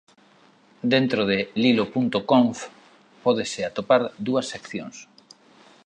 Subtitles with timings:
[0.93, 2.59] Dentro de lilo.conf
[3.23, 4.97] pódese atopar dúas seccións.